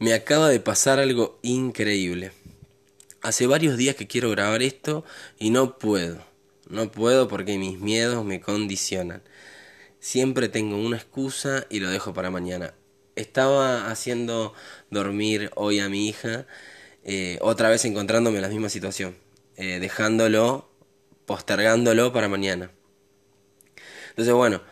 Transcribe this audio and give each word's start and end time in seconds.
Me 0.00 0.14
acaba 0.14 0.48
de 0.48 0.60
pasar 0.60 1.00
algo 1.00 1.40
increíble. 1.42 2.30
Hace 3.20 3.48
varios 3.48 3.76
días 3.76 3.96
que 3.96 4.06
quiero 4.06 4.30
grabar 4.30 4.62
esto 4.62 5.04
y 5.40 5.50
no 5.50 5.76
puedo. 5.76 6.24
No 6.68 6.92
puedo 6.92 7.26
porque 7.26 7.58
mis 7.58 7.80
miedos 7.80 8.24
me 8.24 8.40
condicionan. 8.40 9.22
Siempre 9.98 10.48
tengo 10.48 10.76
una 10.76 10.96
excusa 10.96 11.66
y 11.68 11.80
lo 11.80 11.90
dejo 11.90 12.14
para 12.14 12.30
mañana. 12.30 12.74
Estaba 13.16 13.90
haciendo 13.90 14.54
dormir 14.88 15.50
hoy 15.56 15.80
a 15.80 15.88
mi 15.88 16.06
hija, 16.06 16.46
eh, 17.02 17.38
otra 17.40 17.68
vez 17.68 17.84
encontrándome 17.84 18.36
en 18.36 18.42
la 18.42 18.48
misma 18.48 18.68
situación, 18.68 19.16
eh, 19.56 19.80
dejándolo, 19.80 20.70
postergándolo 21.26 22.12
para 22.12 22.28
mañana. 22.28 22.70
Entonces, 24.10 24.32
bueno, 24.32 24.62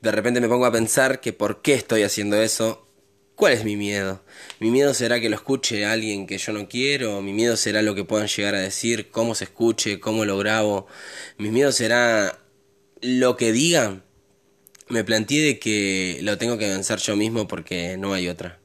de 0.00 0.10
repente 0.10 0.40
me 0.40 0.48
pongo 0.48 0.64
a 0.64 0.72
pensar 0.72 1.20
que 1.20 1.34
por 1.34 1.60
qué 1.60 1.74
estoy 1.74 2.02
haciendo 2.02 2.40
eso. 2.40 2.87
¿Cuál 3.38 3.52
es 3.52 3.64
mi 3.64 3.76
miedo? 3.76 4.20
¿Mi 4.58 4.72
miedo 4.72 4.92
será 4.94 5.20
que 5.20 5.28
lo 5.28 5.36
escuche 5.36 5.86
alguien 5.86 6.26
que 6.26 6.38
yo 6.38 6.52
no 6.52 6.68
quiero? 6.68 7.22
¿Mi 7.22 7.32
miedo 7.32 7.56
será 7.56 7.82
lo 7.82 7.94
que 7.94 8.02
puedan 8.02 8.26
llegar 8.26 8.56
a 8.56 8.60
decir? 8.60 9.12
¿Cómo 9.12 9.36
se 9.36 9.44
escuche? 9.44 10.00
¿Cómo 10.00 10.24
lo 10.24 10.36
grabo? 10.38 10.88
¿Mi 11.36 11.50
miedo 11.50 11.70
será 11.70 12.40
lo 13.00 13.36
que 13.36 13.52
digan? 13.52 14.02
Me 14.88 15.04
planteé 15.04 15.44
de 15.44 15.58
que 15.60 16.18
lo 16.22 16.36
tengo 16.36 16.58
que 16.58 16.68
vencer 16.68 16.98
yo 16.98 17.14
mismo 17.14 17.46
porque 17.46 17.96
no 17.96 18.12
hay 18.12 18.28
otra. 18.28 18.58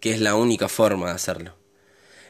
Que 0.00 0.10
es 0.10 0.20
la 0.20 0.34
única 0.34 0.68
forma 0.68 1.06
de 1.06 1.14
hacerlo. 1.14 1.56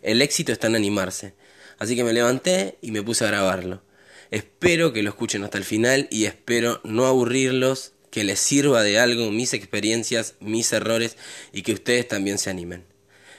El 0.02 0.20
éxito 0.20 0.52
está 0.52 0.66
en 0.66 0.76
animarse. 0.76 1.32
Así 1.78 1.96
que 1.96 2.04
me 2.04 2.12
levanté 2.12 2.76
y 2.82 2.90
me 2.90 3.02
puse 3.02 3.24
a 3.24 3.28
grabarlo. 3.28 3.82
Espero 4.30 4.92
que 4.92 5.02
lo 5.02 5.08
escuchen 5.08 5.44
hasta 5.44 5.56
el 5.56 5.64
final 5.64 6.08
y 6.10 6.26
espero 6.26 6.82
no 6.84 7.06
aburrirlos 7.06 7.94
que 8.10 8.24
les 8.24 8.40
sirva 8.40 8.82
de 8.82 8.98
algo 8.98 9.30
mis 9.30 9.54
experiencias, 9.54 10.34
mis 10.40 10.72
errores 10.72 11.16
y 11.52 11.62
que 11.62 11.72
ustedes 11.72 12.06
también 12.08 12.38
se 12.38 12.50
animen. 12.50 12.84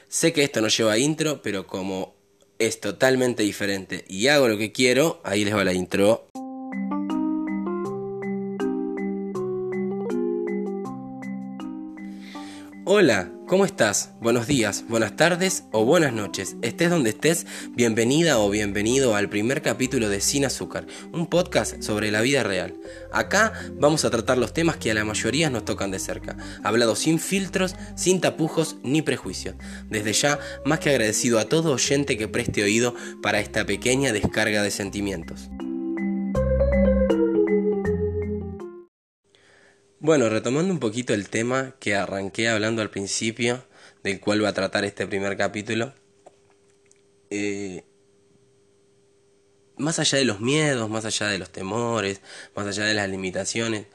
Sé 0.07 0.33
que 0.33 0.43
esto 0.43 0.61
no 0.61 0.67
lleva 0.67 0.97
intro, 0.97 1.41
pero 1.41 1.67
como 1.67 2.15
es 2.59 2.79
totalmente 2.79 3.43
diferente 3.43 4.05
y 4.07 4.27
hago 4.27 4.47
lo 4.47 4.57
que 4.57 4.71
quiero, 4.71 5.21
ahí 5.23 5.45
les 5.45 5.55
va 5.55 5.63
la 5.63 5.73
intro. 5.73 6.27
Hola, 12.93 13.31
¿cómo 13.47 13.63
estás? 13.63 14.09
Buenos 14.19 14.47
días, 14.47 14.83
buenas 14.89 15.15
tardes 15.15 15.63
o 15.71 15.85
buenas 15.85 16.11
noches. 16.11 16.57
Estés 16.61 16.89
donde 16.89 17.11
estés, 17.11 17.47
bienvenida 17.69 18.37
o 18.37 18.49
bienvenido 18.49 19.15
al 19.15 19.29
primer 19.29 19.61
capítulo 19.61 20.09
de 20.09 20.19
Sin 20.19 20.43
Azúcar, 20.43 20.85
un 21.13 21.27
podcast 21.27 21.81
sobre 21.81 22.11
la 22.11 22.19
vida 22.19 22.43
real. 22.43 22.75
Acá 23.13 23.53
vamos 23.75 24.03
a 24.03 24.09
tratar 24.09 24.37
los 24.37 24.51
temas 24.51 24.75
que 24.75 24.91
a 24.91 24.93
la 24.93 25.05
mayoría 25.05 25.49
nos 25.49 25.63
tocan 25.63 25.89
de 25.89 25.99
cerca, 25.99 26.35
hablado 26.65 26.97
sin 26.97 27.17
filtros, 27.17 27.77
sin 27.95 28.19
tapujos 28.19 28.75
ni 28.83 29.01
prejuicios. 29.01 29.55
Desde 29.89 30.11
ya, 30.11 30.39
más 30.65 30.79
que 30.79 30.89
agradecido 30.89 31.39
a 31.39 31.45
todo 31.45 31.71
oyente 31.71 32.17
que 32.17 32.27
preste 32.27 32.61
oído 32.61 32.93
para 33.21 33.39
esta 33.39 33.65
pequeña 33.65 34.11
descarga 34.11 34.63
de 34.63 34.71
sentimientos. 34.71 35.49
Bueno, 40.03 40.29
retomando 40.29 40.73
un 40.73 40.79
poquito 40.79 41.13
el 41.13 41.29
tema 41.29 41.75
que 41.79 41.95
arranqué 41.95 42.49
hablando 42.49 42.81
al 42.81 42.89
principio, 42.89 43.63
del 44.01 44.19
cual 44.19 44.43
va 44.43 44.49
a 44.49 44.53
tratar 44.53 44.83
este 44.83 45.05
primer 45.05 45.37
capítulo, 45.37 45.93
eh, 47.29 47.83
más 49.77 49.99
allá 49.99 50.17
de 50.17 50.25
los 50.25 50.39
miedos, 50.39 50.89
más 50.89 51.05
allá 51.05 51.27
de 51.27 51.37
los 51.37 51.51
temores, 51.51 52.21
más 52.55 52.65
allá 52.65 52.85
de 52.85 52.95
las 52.95 53.09
limitaciones 53.09 53.85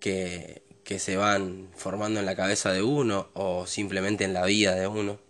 que, 0.00 0.62
que 0.82 0.98
se 0.98 1.16
van 1.16 1.70
formando 1.76 2.18
en 2.18 2.26
la 2.26 2.34
cabeza 2.34 2.72
de 2.72 2.82
uno 2.82 3.28
o 3.34 3.64
simplemente 3.68 4.24
en 4.24 4.34
la 4.34 4.44
vida 4.44 4.74
de 4.74 4.88
uno, 4.88 5.20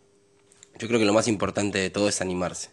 yo 0.78 0.89
creo 0.89 0.98
que 0.98 1.05
lo 1.05 1.12
más 1.12 1.28
importante 1.28 1.78
de 1.78 1.91
todo 1.91 2.08
es 2.08 2.22
animarse 2.22 2.70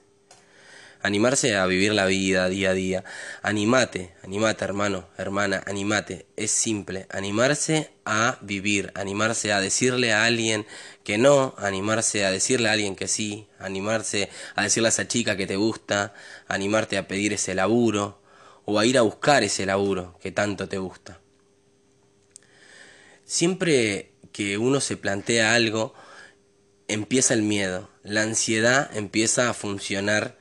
animarse 1.02 1.56
a 1.56 1.66
vivir 1.66 1.94
la 1.94 2.06
vida 2.06 2.50
día 2.50 2.72
a 2.72 2.74
día. 2.74 3.04
Animate, 3.42 4.14
animate 4.24 4.66
hermano, 4.66 5.08
hermana, 5.18 5.64
animate. 5.66 6.26
Es 6.36 6.52
simple, 6.52 7.08
animarse 7.10 7.92
a 8.06 8.38
vivir, 8.42 8.92
animarse 8.96 9.54
a 9.54 9.62
decirle 9.62 10.14
a 10.14 10.26
alguien 10.26 10.66
que 11.04 11.18
no, 11.18 11.56
animarse 11.58 12.26
a 12.26 12.32
decirle 12.32 12.70
a 12.70 12.74
alguien 12.74 12.96
que 12.96 13.08
sí, 13.08 13.48
animarse 13.60 14.30
a 14.56 14.64
decirle 14.64 14.88
a 14.88 14.90
esa 14.90 15.08
chica 15.08 15.38
que 15.38 15.48
te 15.48 15.56
gusta, 15.56 16.14
animarte 16.48 16.98
a 16.98 17.08
pedir 17.08 17.34
ese 17.34 17.56
laburo 17.56 18.22
o 18.66 18.80
a 18.80 18.86
ir 18.86 18.98
a 18.98 19.02
buscar 19.02 19.44
ese 19.44 19.66
laburo 19.66 20.18
que 20.22 20.32
tanto 20.32 20.68
te 20.68 20.78
gusta. 20.78 21.20
Siempre 23.26 24.12
que 24.32 24.58
uno 24.58 24.82
se 24.82 24.98
plantea 24.98 25.54
algo, 25.54 25.94
empieza 26.88 27.36
el 27.36 27.44
miedo, 27.44 27.90
la 28.04 28.24
ansiedad 28.24 28.90
empieza 28.96 29.50
a 29.50 29.54
funcionar 29.54 30.39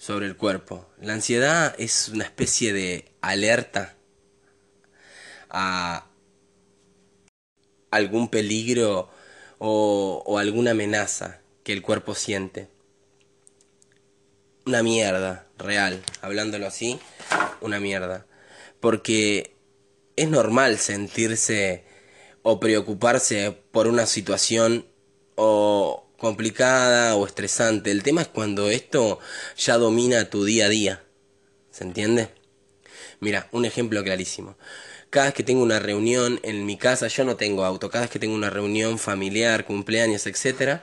sobre 0.00 0.24
el 0.24 0.34
cuerpo. 0.34 0.86
La 0.98 1.12
ansiedad 1.12 1.74
es 1.76 2.08
una 2.08 2.24
especie 2.24 2.72
de 2.72 3.12
alerta 3.20 3.96
a 5.50 6.06
algún 7.90 8.30
peligro 8.30 9.10
o, 9.58 10.38
alguna 10.38 10.70
amenaza 10.70 11.42
que 11.62 11.74
el 11.74 11.82
cuerpo 11.82 12.14
siente. 12.14 12.70
Una 14.64 14.82
mierda, 14.82 15.46
real, 15.58 16.02
hablándolo 16.22 16.66
así, 16.66 16.98
una 17.60 17.78
mierda. 17.78 18.24
Porque 18.80 19.54
es 20.16 20.30
normal 20.30 20.78
sentirse 20.78 21.84
o 22.40 22.58
preocuparse 22.58 23.52
por 23.70 23.86
una 23.86 24.06
situación 24.06 24.86
o 25.34 26.09
complicada 26.20 27.16
o 27.16 27.26
estresante. 27.26 27.90
El 27.90 28.02
tema 28.02 28.20
es 28.20 28.28
cuando 28.28 28.68
esto 28.70 29.18
ya 29.56 29.78
domina 29.78 30.28
tu 30.28 30.44
día 30.44 30.66
a 30.66 30.68
día. 30.68 31.02
¿Se 31.70 31.82
entiende? 31.82 32.28
Mira, 33.20 33.48
un 33.52 33.64
ejemplo 33.64 34.04
clarísimo. 34.04 34.56
Cada 35.08 35.26
vez 35.26 35.34
que 35.34 35.42
tengo 35.42 35.62
una 35.62 35.78
reunión 35.78 36.38
en 36.42 36.66
mi 36.66 36.76
casa, 36.76 37.08
yo 37.08 37.24
no 37.24 37.36
tengo 37.36 37.64
auto, 37.64 37.90
cada 37.90 38.02
vez 38.02 38.10
que 38.10 38.18
tengo 38.18 38.34
una 38.34 38.50
reunión 38.50 38.98
familiar, 38.98 39.64
cumpleaños, 39.64 40.26
etc., 40.26 40.80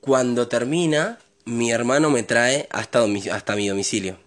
cuando 0.00 0.48
termina, 0.48 1.18
mi 1.44 1.70
hermano 1.70 2.08
me 2.10 2.22
trae 2.22 2.66
hasta, 2.70 3.04
hasta 3.32 3.56
mi 3.56 3.68
domicilio. 3.68 4.18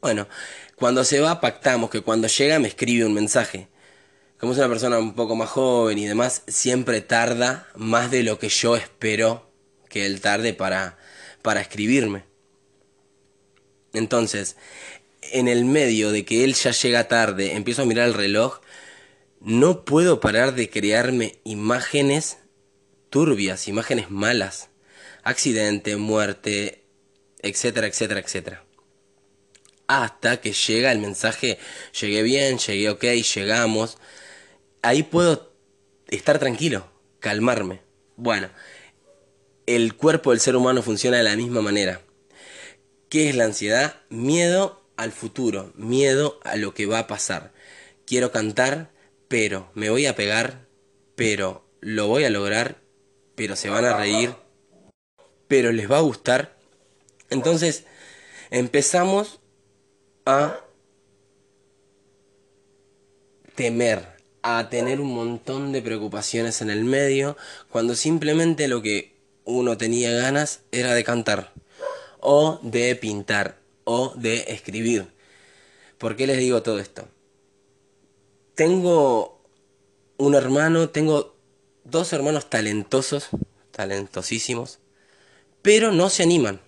Bueno, 0.00 0.28
cuando 0.76 1.02
se 1.04 1.18
va, 1.18 1.40
pactamos 1.40 1.90
que 1.90 2.02
cuando 2.02 2.28
llega 2.28 2.60
me 2.60 2.68
escribe 2.68 3.04
un 3.04 3.14
mensaje 3.14 3.68
como 4.38 4.52
es 4.52 4.58
una 4.58 4.68
persona 4.68 4.98
un 4.98 5.14
poco 5.14 5.36
más 5.36 5.50
joven 5.50 5.98
y 5.98 6.06
demás, 6.06 6.42
siempre 6.46 7.00
tarda 7.00 7.68
más 7.76 8.10
de 8.10 8.22
lo 8.22 8.38
que 8.38 8.48
yo 8.48 8.76
espero 8.76 9.50
que 9.88 10.06
él 10.06 10.20
tarde 10.20 10.54
para, 10.54 10.98
para 11.42 11.60
escribirme. 11.60 12.24
Entonces, 13.92 14.56
en 15.32 15.48
el 15.48 15.64
medio 15.64 16.10
de 16.10 16.24
que 16.24 16.44
él 16.44 16.54
ya 16.54 16.72
llega 16.72 17.08
tarde, 17.08 17.54
empiezo 17.54 17.82
a 17.82 17.86
mirar 17.86 18.08
el 18.08 18.14
reloj, 18.14 18.60
no 19.40 19.84
puedo 19.84 20.20
parar 20.20 20.54
de 20.54 20.68
crearme 20.68 21.38
imágenes 21.44 22.38
turbias, 23.10 23.68
imágenes 23.68 24.10
malas. 24.10 24.70
Accidente, 25.22 25.96
muerte, 25.96 26.84
etcétera, 27.40 27.86
etcétera, 27.86 28.20
etcétera. 28.20 28.64
Hasta 29.86 30.40
que 30.40 30.52
llega 30.52 30.90
el 30.90 30.98
mensaje, 30.98 31.58
llegué 32.00 32.22
bien, 32.22 32.58
llegué 32.58 32.90
ok, 32.90 33.04
llegamos 33.04 33.98
ahí 34.84 35.02
puedo 35.02 35.50
estar 36.08 36.38
tranquilo, 36.38 36.86
calmarme. 37.18 37.80
Bueno, 38.16 38.50
el 39.66 39.96
cuerpo 39.96 40.30
del 40.30 40.40
ser 40.40 40.56
humano 40.56 40.82
funciona 40.82 41.16
de 41.16 41.22
la 41.22 41.36
misma 41.36 41.62
manera. 41.62 42.02
¿Qué 43.08 43.30
es 43.30 43.34
la 43.34 43.44
ansiedad? 43.44 44.02
Miedo 44.10 44.82
al 44.96 45.10
futuro, 45.10 45.72
miedo 45.74 46.38
a 46.44 46.56
lo 46.56 46.74
que 46.74 46.86
va 46.86 47.00
a 47.00 47.06
pasar. 47.06 47.52
Quiero 48.06 48.30
cantar, 48.30 48.90
pero 49.28 49.70
me 49.74 49.88
voy 49.88 50.06
a 50.06 50.14
pegar, 50.14 50.66
pero 51.14 51.64
lo 51.80 52.06
voy 52.06 52.24
a 52.24 52.30
lograr, 52.30 52.82
pero 53.34 53.56
se 53.56 53.70
van 53.70 53.86
a 53.86 53.96
reír, 53.96 54.34
pero 55.48 55.72
les 55.72 55.90
va 55.90 55.98
a 55.98 56.02
gustar. 56.02 56.56
Entonces, 57.30 57.84
empezamos 58.50 59.40
a 60.26 60.60
temer 63.54 64.13
a 64.46 64.68
tener 64.68 65.00
un 65.00 65.14
montón 65.14 65.72
de 65.72 65.80
preocupaciones 65.80 66.60
en 66.60 66.68
el 66.68 66.84
medio, 66.84 67.34
cuando 67.70 67.94
simplemente 67.96 68.68
lo 68.68 68.82
que 68.82 69.16
uno 69.46 69.78
tenía 69.78 70.12
ganas 70.12 70.60
era 70.70 70.92
de 70.92 71.02
cantar, 71.02 71.54
o 72.20 72.60
de 72.62 72.94
pintar, 72.94 73.58
o 73.84 74.12
de 74.16 74.44
escribir. 74.48 75.06
¿Por 75.96 76.14
qué 76.14 76.26
les 76.26 76.36
digo 76.36 76.62
todo 76.62 76.78
esto? 76.78 77.08
Tengo 78.54 79.42
un 80.18 80.34
hermano, 80.34 80.90
tengo 80.90 81.34
dos 81.84 82.12
hermanos 82.12 82.50
talentosos, 82.50 83.28
talentosísimos, 83.70 84.78
pero 85.62 85.90
no 85.90 86.10
se 86.10 86.22
animan. 86.22 86.60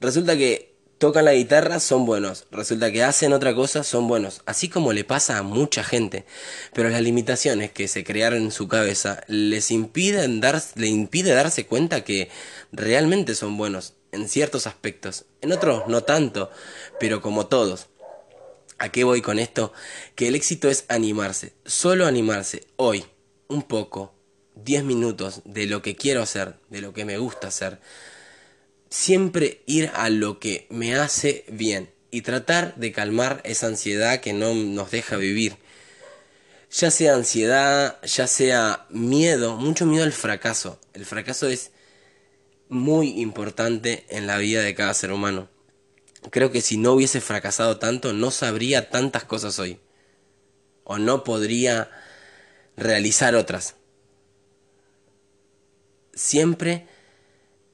Resulta 0.00 0.36
que 0.36 0.77
tocan 0.98 1.24
la 1.24 1.34
guitarra, 1.34 1.80
son 1.80 2.04
buenos. 2.04 2.46
Resulta 2.50 2.92
que 2.92 3.04
hacen 3.04 3.32
otra 3.32 3.54
cosa, 3.54 3.84
son 3.84 4.08
buenos. 4.08 4.42
Así 4.46 4.68
como 4.68 4.92
le 4.92 5.04
pasa 5.04 5.38
a 5.38 5.42
mucha 5.42 5.84
gente. 5.84 6.26
Pero 6.74 6.88
las 6.88 7.00
limitaciones 7.00 7.70
que 7.72 7.88
se 7.88 8.04
crearon 8.04 8.42
en 8.42 8.52
su 8.52 8.68
cabeza 8.68 9.22
les 9.28 9.70
impiden 9.70 10.40
dar, 10.40 10.60
le 10.74 10.88
impide 10.88 11.32
darse 11.32 11.66
cuenta 11.66 12.04
que 12.04 12.28
realmente 12.72 13.34
son 13.34 13.56
buenos 13.56 13.94
en 14.12 14.28
ciertos 14.28 14.66
aspectos. 14.66 15.24
En 15.40 15.52
otros 15.52 15.84
no 15.88 16.02
tanto, 16.02 16.50
pero 16.98 17.22
como 17.22 17.46
todos. 17.46 17.86
¿A 18.78 18.90
qué 18.90 19.04
voy 19.04 19.22
con 19.22 19.38
esto? 19.38 19.72
Que 20.14 20.28
el 20.28 20.36
éxito 20.36 20.68
es 20.68 20.84
animarse, 20.88 21.52
solo 21.64 22.06
animarse 22.06 22.66
hoy, 22.76 23.04
un 23.48 23.62
poco, 23.62 24.14
10 24.54 24.84
minutos 24.84 25.42
de 25.44 25.66
lo 25.66 25.82
que 25.82 25.96
quiero 25.96 26.22
hacer, 26.22 26.54
de 26.70 26.80
lo 26.80 26.92
que 26.92 27.04
me 27.04 27.18
gusta 27.18 27.48
hacer 27.48 27.80
siempre 28.90 29.62
ir 29.66 29.90
a 29.94 30.10
lo 30.10 30.38
que 30.38 30.66
me 30.70 30.94
hace 30.94 31.44
bien 31.48 31.90
y 32.10 32.22
tratar 32.22 32.74
de 32.76 32.92
calmar 32.92 33.40
esa 33.44 33.66
ansiedad 33.66 34.20
que 34.20 34.32
no 34.32 34.54
nos 34.54 34.90
deja 34.90 35.16
vivir. 35.16 35.56
Ya 36.70 36.90
sea 36.90 37.14
ansiedad, 37.14 37.98
ya 38.02 38.26
sea 38.26 38.86
miedo, 38.90 39.56
mucho 39.56 39.86
miedo 39.86 40.04
al 40.04 40.12
fracaso. 40.12 40.78
El 40.92 41.06
fracaso 41.06 41.48
es 41.48 41.70
muy 42.68 43.20
importante 43.20 44.04
en 44.10 44.26
la 44.26 44.38
vida 44.38 44.62
de 44.62 44.74
cada 44.74 44.92
ser 44.94 45.12
humano. 45.12 45.48
Creo 46.30 46.50
que 46.50 46.60
si 46.60 46.76
no 46.76 46.92
hubiese 46.92 47.20
fracasado 47.20 47.78
tanto, 47.78 48.12
no 48.12 48.30
sabría 48.30 48.90
tantas 48.90 49.24
cosas 49.24 49.58
hoy. 49.58 49.80
O 50.84 50.98
no 50.98 51.24
podría 51.24 51.90
realizar 52.76 53.34
otras. 53.34 53.76
Siempre 56.12 56.86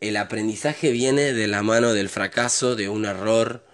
el 0.00 0.16
aprendizaje 0.16 0.90
viene 0.90 1.32
de 1.32 1.46
la 1.46 1.62
mano 1.62 1.92
del 1.92 2.08
fracaso, 2.08 2.76
de 2.76 2.88
un 2.88 3.04
error, 3.04 3.64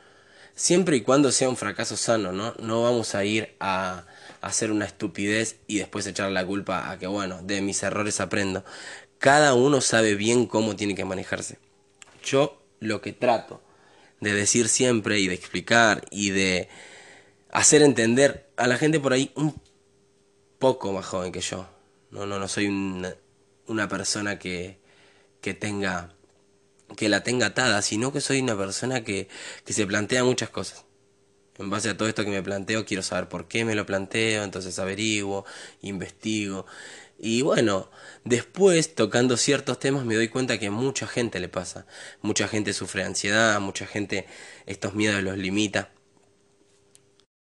siempre 0.55 0.97
y 0.97 1.01
cuando 1.01 1.33
sea 1.33 1.49
un 1.49 1.57
fracaso 1.57 1.97
sano, 1.97 2.33
¿no? 2.33 2.55
No 2.61 2.83
vamos 2.83 3.15
a 3.15 3.25
ir 3.25 3.55
a, 3.61 4.07
hacer 4.41 4.71
una 4.71 4.87
estupidez 4.87 5.57
y 5.67 5.79
después 5.79 6.07
echar 6.07 6.31
la 6.31 6.47
culpa 6.47 6.91
a 6.91 6.99
que, 6.99 7.07
bueno, 7.07 7.41
de 7.43 7.61
mis 7.61 7.83
errores 7.83 8.21
aprendo. 8.21 8.65
Cada 9.19 9.55
uno 9.55 9.81
sabe 9.81 10.15
bien 10.15 10.47
cómo 10.47 10.77
tiene 10.77 10.95
que 10.95 11.05
manejarse. 11.05 11.59
Yo 12.25 12.63
lo 12.81 13.01
que 13.03 13.13
trato 13.13 13.63
de 14.21 14.33
decir 14.33 14.69
siempre 14.69 15.19
y 15.19 15.29
de 15.29 15.35
explicar 15.35 16.05
y 16.11 16.31
de 16.31 16.69
hacer 17.51 17.83
entender 17.83 18.51
a 18.57 18.67
la 18.67 18.79
gente 18.79 19.01
por 19.01 19.13
ahí 19.13 19.31
un 19.35 19.61
poco 20.59 20.93
más 20.93 21.07
joven 21.07 21.33
que 21.33 21.41
yo. 21.41 21.69
No, 22.11 22.27
no, 22.27 22.39
no 22.39 22.49
soy 22.49 22.67
una, 22.67 23.15
una 23.67 23.89
persona 23.89 24.39
que, 24.39 24.80
que 25.41 25.55
tenga 25.55 26.15
que 26.97 27.09
la 27.09 27.23
tenga 27.23 27.47
atada, 27.47 27.83
sino 27.83 28.13
que 28.13 28.21
soy 28.21 28.41
una 28.41 28.57
persona 28.57 29.05
que, 29.05 29.29
que 29.65 29.73
se 29.73 29.87
plantea 29.87 30.25
muchas 30.25 30.51
cosas. 30.51 30.85
En 31.59 31.71
base 31.71 31.91
a 31.91 31.97
todo 31.97 32.09
esto 32.09 32.25
que 32.25 32.31
me 32.31 32.43
planteo, 32.43 32.85
quiero 32.87 33.03
saber 33.03 33.29
por 33.29 33.47
qué 33.47 33.65
me 33.65 33.75
lo 33.75 33.85
planteo, 33.87 34.45
entonces 34.45 34.79
averiguo, 34.79 35.45
investigo. 35.83 36.67
Y 37.19 37.43
bueno, 37.43 37.91
después 38.25 38.95
tocando 38.95 39.37
ciertos 39.37 39.79
temas 39.79 40.07
me 40.07 40.15
doy 40.15 40.29
cuenta 40.29 40.59
que 40.59 40.71
mucha 40.71 41.07
gente 41.07 41.39
le 41.39 41.49
pasa. 41.49 41.87
Mucha 42.23 42.49
gente 42.49 42.73
sufre 42.73 43.05
ansiedad, 43.05 43.61
mucha 43.61 43.87
gente 43.87 44.27
estos 44.65 44.95
miedos 44.95 45.23
los 45.23 45.37
limita. 45.37 45.93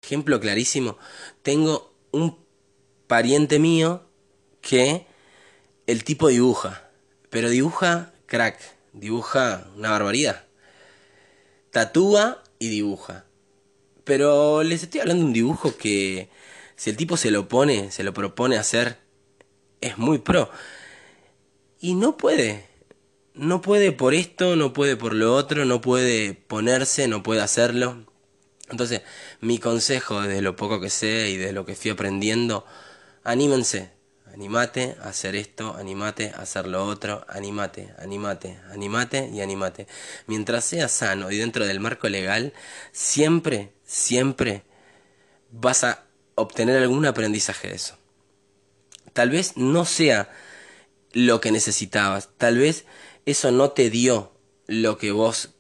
Ejemplo 0.03 0.41
clarísimo, 0.41 0.99
tengo 1.43 1.95
un 2.11 2.45
pariente 3.07 3.61
mío 3.61 4.09
que 4.61 5.07
el 5.87 6.03
tipo 6.03 6.29
dibuja, 6.29 6.90
pero 7.31 7.49
dibuja 7.49 8.13
crack, 8.27 8.59
dibuja 8.93 9.67
una 9.77 9.91
barbaridad. 9.91 10.45
Tatúa 11.71 12.43
y 12.59 12.69
dibuja. 12.69 13.25
Pero 14.05 14.63
les 14.63 14.83
estoy 14.83 15.01
hablando 15.01 15.23
de 15.23 15.27
un 15.29 15.33
dibujo 15.33 15.77
que 15.77 16.29
si 16.77 16.91
el 16.91 16.97
tipo 16.97 17.17
se 17.17 17.31
lo 17.31 17.49
pone, 17.49 17.91
se 17.91 18.03
lo 18.03 18.13
propone 18.13 18.57
hacer, 18.57 18.99
es 19.81 19.99
muy 19.99 20.19
pro. 20.19 20.51
Y 21.81 21.95
no 21.95 22.17
puede. 22.17 22.69
No 23.35 23.63
puede 23.63 23.93
por 23.93 24.15
esto, 24.15 24.57
no 24.57 24.73
puede 24.73 24.97
por 24.97 25.15
lo 25.15 25.35
otro, 25.35 25.65
no 25.65 25.81
puede 25.81 26.35
ponerse, 26.35 27.07
no 27.07 27.23
puede 27.23 27.41
hacerlo. 27.41 28.05
Entonces, 28.69 29.03
mi 29.41 29.59
consejo 29.59 30.21
desde 30.23 30.43
lo 30.43 30.57
poco 30.57 30.81
que 30.81 30.91
sé 30.91 31.31
y 31.31 31.37
de 31.37 31.53
lo 31.53 31.65
que 31.65 31.75
fui 31.75 31.91
aprendiendo, 31.91 32.65
anímense, 33.25 33.91
Animate 34.33 34.97
a 35.03 35.09
hacer 35.09 35.35
esto, 35.35 35.75
animate 35.77 36.33
a 36.35 36.43
hacer 36.43 36.67
lo 36.67 36.87
otro, 36.87 37.25
animate, 37.29 37.93
animate, 37.99 38.59
animate 38.71 39.29
y 39.33 39.41
animate. 39.41 39.87
Mientras 40.27 40.65
sea 40.65 40.89
sano 40.89 41.31
y 41.31 41.39
dentro 41.39 41.67
del 41.67 41.81
marco 41.81 42.09
legal, 42.09 42.53
siempre, 42.93 43.73
siempre 43.85 44.63
vas 45.51 45.85
a 45.85 46.05
obtener 46.37 46.77
algún 46.81 47.07
aprendizaje 47.07 47.69
de 47.69 47.75
eso. 47.75 47.99
Tal 49.13 49.31
vez 49.31 49.57
no 49.57 49.85
sea 49.85 50.31
lo 51.13 51.41
que 51.41 51.51
necesitabas, 51.51 52.31
tal 52.37 52.59
vez 52.59 52.85
eso 53.27 53.51
no 53.51 53.71
te 53.71 53.91
dio 53.91 54.33
lo 54.67 54.97
que 54.97 55.11
vos 55.11 55.51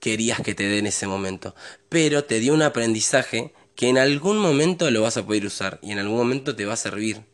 querías 0.00 0.40
que 0.40 0.54
te 0.54 0.64
dé 0.64 0.78
en 0.78 0.86
ese 0.88 1.06
momento, 1.06 1.54
pero 1.88 2.24
te 2.24 2.40
dio 2.40 2.54
un 2.54 2.62
aprendizaje 2.62 3.52
que 3.76 3.88
en 3.88 3.98
algún 3.98 4.38
momento 4.38 4.90
lo 4.90 5.02
vas 5.02 5.16
a 5.16 5.24
poder 5.24 5.46
usar 5.46 5.78
y 5.80 5.92
en 5.92 6.00
algún 6.00 6.16
momento 6.16 6.56
te 6.56 6.66
va 6.66 6.74
a 6.74 6.76
servir 6.76 7.29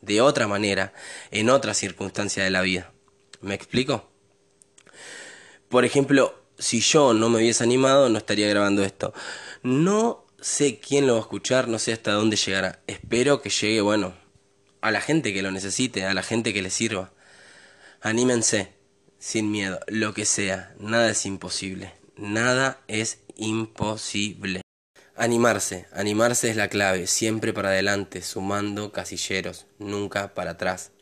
de 0.00 0.20
otra 0.20 0.46
manera 0.48 0.92
en 1.30 1.50
otra 1.50 1.74
circunstancia 1.74 2.44
de 2.44 2.50
la 2.50 2.62
vida. 2.62 2.92
¿Me 3.40 3.54
explico? 3.54 4.10
Por 5.68 5.84
ejemplo, 5.84 6.34
si 6.58 6.80
yo 6.80 7.14
no 7.14 7.28
me 7.28 7.38
hubiese 7.38 7.64
animado, 7.64 8.08
no 8.08 8.18
estaría 8.18 8.48
grabando 8.48 8.82
esto. 8.82 9.14
No 9.62 10.26
sé 10.40 10.78
quién 10.80 11.06
lo 11.06 11.14
va 11.14 11.18
a 11.20 11.22
escuchar, 11.22 11.68
no 11.68 11.78
sé 11.78 11.92
hasta 11.92 12.12
dónde 12.12 12.36
llegará. 12.36 12.82
Espero 12.86 13.40
que 13.40 13.50
llegue, 13.50 13.80
bueno, 13.80 14.14
a 14.80 14.90
la 14.90 15.00
gente 15.00 15.32
que 15.32 15.42
lo 15.42 15.50
necesite, 15.50 16.04
a 16.04 16.14
la 16.14 16.22
gente 16.22 16.52
que 16.52 16.62
le 16.62 16.70
sirva. 16.70 17.12
Anímense, 18.00 18.74
sin 19.18 19.50
miedo, 19.50 19.80
lo 19.86 20.14
que 20.14 20.24
sea, 20.24 20.74
nada 20.78 21.10
es 21.10 21.26
imposible. 21.26 21.92
Nada 22.16 22.80
es 22.88 23.20
imposible. 23.36 24.62
Animarse, 25.20 25.86
animarse 25.92 26.48
es 26.48 26.56
la 26.56 26.68
clave, 26.68 27.06
siempre 27.06 27.52
para 27.52 27.68
adelante, 27.68 28.22
sumando 28.22 28.90
casilleros, 28.90 29.66
nunca 29.78 30.32
para 30.32 30.52
atrás. 30.52 30.92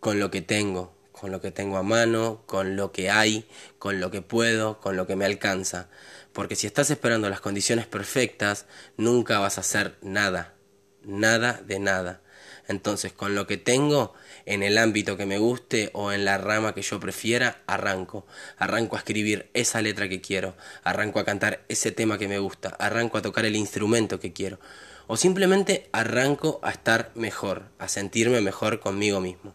Con 0.00 0.18
lo 0.18 0.30
que 0.30 0.40
tengo, 0.40 0.96
con 1.12 1.30
lo 1.30 1.42
que 1.42 1.50
tengo 1.50 1.76
a 1.76 1.82
mano, 1.82 2.42
con 2.46 2.76
lo 2.76 2.92
que 2.92 3.10
hay, 3.10 3.46
con 3.78 4.00
lo 4.00 4.10
que 4.10 4.22
puedo, 4.22 4.80
con 4.80 4.96
lo 4.96 5.06
que 5.06 5.16
me 5.16 5.26
alcanza. 5.26 5.90
Porque 6.32 6.56
si 6.56 6.66
estás 6.66 6.88
esperando 6.88 7.28
las 7.28 7.42
condiciones 7.42 7.86
perfectas, 7.86 8.64
nunca 8.96 9.38
vas 9.38 9.58
a 9.58 9.60
hacer 9.60 9.98
nada, 10.00 10.54
nada 11.02 11.60
de 11.66 11.78
nada. 11.78 12.22
Entonces, 12.68 13.12
con 13.12 13.34
lo 13.34 13.46
que 13.46 13.58
tengo, 13.58 14.14
en 14.46 14.62
el 14.62 14.78
ámbito 14.78 15.16
que 15.16 15.26
me 15.26 15.38
guste 15.38 15.90
o 15.92 16.12
en 16.12 16.24
la 16.24 16.38
rama 16.38 16.74
que 16.74 16.82
yo 16.82 17.00
prefiera, 17.00 17.62
arranco. 17.66 18.26
Arranco 18.58 18.96
a 18.96 19.00
escribir 19.00 19.50
esa 19.54 19.82
letra 19.82 20.08
que 20.08 20.20
quiero, 20.20 20.56
arranco 20.84 21.18
a 21.18 21.24
cantar 21.24 21.64
ese 21.68 21.92
tema 21.92 22.18
que 22.18 22.28
me 22.28 22.38
gusta, 22.38 22.70
arranco 22.78 23.18
a 23.18 23.22
tocar 23.22 23.44
el 23.44 23.56
instrumento 23.56 24.20
que 24.20 24.32
quiero. 24.32 24.58
O 25.06 25.16
simplemente 25.16 25.88
arranco 25.92 26.60
a 26.62 26.70
estar 26.70 27.10
mejor, 27.14 27.70
a 27.78 27.88
sentirme 27.88 28.40
mejor 28.40 28.80
conmigo 28.80 29.20
mismo. 29.20 29.54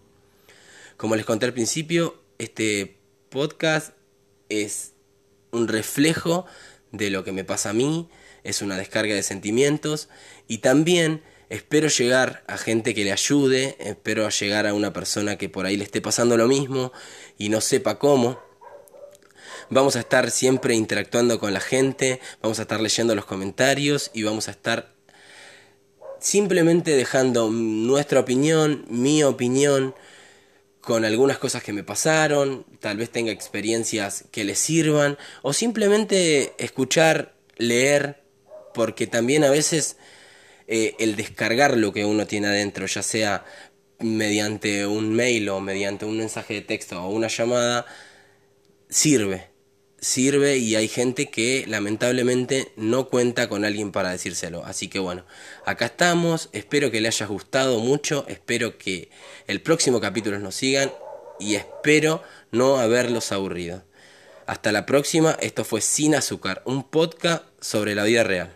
Como 0.98 1.16
les 1.16 1.26
conté 1.26 1.46
al 1.46 1.54
principio, 1.54 2.22
este 2.38 2.98
podcast 3.30 3.94
es 4.50 4.94
un 5.52 5.68
reflejo 5.68 6.46
de 6.92 7.10
lo 7.10 7.24
que 7.24 7.32
me 7.32 7.44
pasa 7.44 7.72
a 7.72 7.74
mí, 7.74 8.10
es 8.44 8.62
una 8.62 8.78
descarga 8.78 9.16
de 9.16 9.24
sentimientos 9.24 10.08
y 10.48 10.60
también 10.60 11.24
Espero 11.50 11.90
llegar 11.90 12.44
a 12.48 12.58
gente 12.58 12.96
que 12.96 13.04
le 13.04 13.12
ayude, 13.12 13.76
espero 13.80 14.28
llegar 14.30 14.66
a 14.66 14.74
una 14.74 14.94
persona 14.94 15.38
que 15.38 15.48
por 15.48 15.66
ahí 15.66 15.78
le 15.78 15.84
esté 15.84 16.02
pasando 16.02 16.38
lo 16.38 16.48
mismo 16.48 16.92
y 17.38 17.50
no 17.50 17.62
sepa 17.62 18.00
cómo. 18.00 18.40
Vamos 19.70 19.96
a 19.96 20.00
estar 20.00 20.32
siempre 20.32 20.74
interactuando 20.76 21.40
con 21.40 21.54
la 21.54 21.60
gente, 21.60 22.20
vamos 22.42 22.60
a 22.60 22.64
estar 22.64 22.82
leyendo 22.82 23.16
los 23.16 23.26
comentarios 23.26 24.10
y 24.14 24.24
vamos 24.24 24.48
a 24.48 24.52
estar 24.52 24.94
simplemente 26.20 26.96
dejando 26.96 27.50
nuestra 27.52 28.20
opinión, 28.20 28.86
mi 28.90 29.24
opinión, 29.24 29.94
con 30.82 31.06
algunas 31.06 31.38
cosas 31.38 31.64
que 31.64 31.74
me 31.74 31.84
pasaron, 31.84 32.66
tal 32.80 32.98
vez 32.98 33.10
tenga 33.10 33.32
experiencias 33.32 34.26
que 34.32 34.44
le 34.44 34.56
sirvan, 34.56 35.18
o 35.42 35.54
simplemente 35.54 36.54
escuchar, 36.58 37.36
leer, 37.58 38.24
porque 38.74 39.08
también 39.08 39.44
a 39.44 39.50
veces 39.50 39.98
eh, 40.68 40.96
el 41.00 41.16
descargar 41.16 41.78
lo 41.78 41.94
que 41.94 42.06
uno 42.06 42.26
tiene 42.28 42.48
adentro, 42.48 42.86
ya 42.86 43.04
sea 43.04 43.46
mediante 44.00 44.86
un 44.86 45.14
mail 45.14 45.50
o 45.50 45.62
mediante 45.62 46.06
un 46.06 46.18
mensaje 46.18 46.56
de 46.56 46.62
texto 46.62 47.02
o 47.02 47.10
una 47.10 47.28
llamada, 47.28 47.86
sirve. 48.90 49.50
Sirve 50.00 50.58
y 50.58 50.76
hay 50.76 50.88
gente 50.88 51.32
que 51.32 51.66
lamentablemente 51.68 52.72
no 52.76 53.10
cuenta 53.10 53.50
con 53.50 53.66
alguien 53.66 53.92
para 53.92 54.12
decírselo. 54.12 54.64
Así 54.66 54.88
que 54.88 55.00
bueno, 55.00 55.26
acá 55.66 55.86
estamos. 55.86 56.50
Espero 56.52 56.92
que 56.92 57.02
le 57.02 57.08
haya 57.08 57.26
gustado 57.26 57.80
mucho. 57.80 58.26
Espero 58.28 58.78
que 58.78 59.10
el 59.48 59.62
próximo 59.62 60.00
capítulo 60.02 60.38
nos 60.40 60.56
sigan 60.56 60.92
y 61.40 61.56
espero 61.56 62.22
no 62.52 62.78
haberlos 62.78 63.32
aburrido. 63.32 63.84
Hasta 64.46 64.72
la 64.72 64.86
próxima, 64.86 65.38
esto 65.42 65.64
fue 65.64 65.82
Sin 65.82 66.14
Azúcar, 66.14 66.62
un 66.66 66.84
podcast 66.84 67.44
sobre 67.60 67.96
la 67.96 68.04
vida 68.04 68.24
real. 68.24 68.55